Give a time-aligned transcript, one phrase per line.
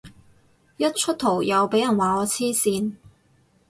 [0.77, 2.95] 一出圖又俾人話我黐線